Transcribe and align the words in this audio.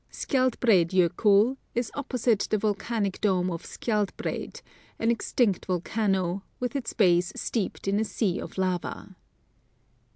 Skjaldbreid 0.11 0.89
Jokull 0.93 1.57
is 1.75 1.91
opposite 1.93 2.47
the 2.49 2.57
volcanic 2.57 3.21
dome 3.21 3.51
of 3.51 3.61
Skjaldbreid, 3.61 4.63
an 4.97 5.11
extinct 5.11 5.67
volcano, 5.67 6.41
with 6.59 6.75
its 6.75 6.91
base 6.93 7.31
steeped 7.35 7.87
in 7.87 7.99
a 7.99 8.03
sea 8.03 8.39
of 8.39 8.57
lava. 8.57 9.15